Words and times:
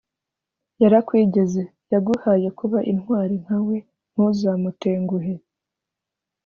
Yarakwigeze: 0.81 1.63
yaguhaye 1.91 2.47
kuba 2.59 2.79
intwari 2.91 3.35
nka 3.43 3.57
we 3.67 3.77
ntuzamutenguhe. 4.13 5.33